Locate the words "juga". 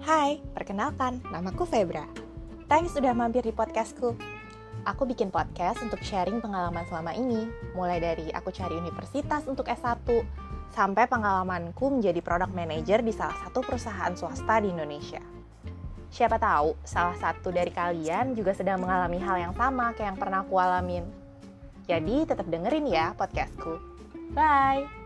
18.32-18.56